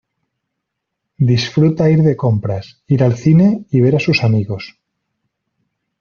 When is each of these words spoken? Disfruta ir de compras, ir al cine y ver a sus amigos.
Disfruta 1.31 1.89
ir 1.95 1.99
de 2.07 2.13
compras, 2.23 2.71
ir 2.87 3.03
al 3.07 3.13
cine 3.17 3.67
y 3.69 3.81
ver 3.81 3.95
a 3.97 3.99
sus 3.99 4.23
amigos. 4.23 4.75